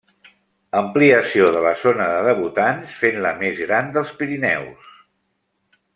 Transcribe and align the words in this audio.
Ampliació 0.79 1.49
de 1.57 1.61
la 1.65 1.73
zona 1.83 2.07
de 2.13 2.23
debutants 2.29 2.97
fent-la 3.03 3.27
la 3.27 3.35
més 3.45 3.61
gran 3.67 3.95
dels 3.99 4.15
Pirineus. 4.23 4.93